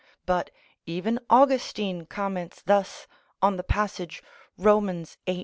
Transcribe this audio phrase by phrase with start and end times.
[0.25, 0.49] But
[0.87, 3.05] even Augustine comments thus
[3.39, 4.23] on the passage,
[4.57, 5.05] Rom.
[5.27, 5.39] viii.